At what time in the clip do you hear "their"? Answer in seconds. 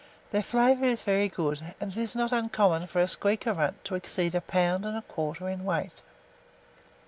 0.31-0.41